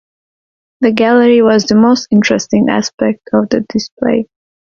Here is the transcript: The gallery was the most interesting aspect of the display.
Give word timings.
The 0.79 0.93
gallery 0.93 1.43
was 1.43 1.65
the 1.65 1.75
most 1.75 2.07
interesting 2.09 2.69
aspect 2.71 3.19
of 3.33 3.49
the 3.49 3.63
display. 3.71 4.25